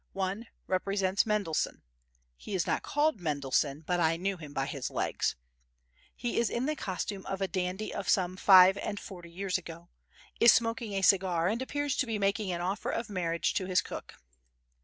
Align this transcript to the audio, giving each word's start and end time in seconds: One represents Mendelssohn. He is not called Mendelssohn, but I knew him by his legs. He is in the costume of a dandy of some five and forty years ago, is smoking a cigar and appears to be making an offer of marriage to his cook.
One 0.13 0.47
represents 0.65 1.27
Mendelssohn. 1.27 1.83
He 2.35 2.55
is 2.55 2.65
not 2.65 2.81
called 2.81 3.21
Mendelssohn, 3.21 3.81
but 3.85 3.99
I 3.99 4.17
knew 4.17 4.35
him 4.35 4.51
by 4.51 4.65
his 4.65 4.89
legs. 4.89 5.35
He 6.15 6.39
is 6.39 6.49
in 6.49 6.65
the 6.65 6.75
costume 6.75 7.23
of 7.27 7.39
a 7.39 7.47
dandy 7.47 7.93
of 7.93 8.09
some 8.09 8.35
five 8.35 8.79
and 8.79 8.99
forty 8.99 9.29
years 9.29 9.59
ago, 9.59 9.89
is 10.39 10.51
smoking 10.51 10.93
a 10.93 11.03
cigar 11.03 11.47
and 11.49 11.61
appears 11.61 11.95
to 11.97 12.07
be 12.07 12.17
making 12.17 12.51
an 12.51 12.61
offer 12.61 12.89
of 12.89 13.11
marriage 13.11 13.53
to 13.53 13.67
his 13.67 13.81
cook. 13.83 14.15